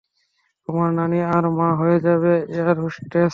তোমার 0.67 0.89
নানী 0.93 1.19
আর 1.35 1.45
মা 1.57 1.69
হয়ে 1.81 1.97
যাবে 1.99 2.33
এয়ারহোস্টেস। 2.51 3.29